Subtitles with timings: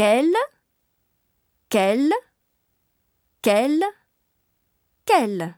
[0.00, 0.32] Quel
[1.68, 2.10] Quel
[3.42, 3.82] Quel
[5.04, 5.54] Quel